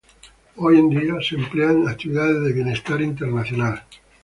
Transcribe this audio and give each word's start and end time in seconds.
Hoy 0.55 0.81
día 0.89 1.13
se 1.21 1.35
emplea 1.35 1.69
en 1.69 1.87
actividades 1.87 2.41
de 2.43 2.53
bienestar 2.53 2.99
internacional. 3.03 3.83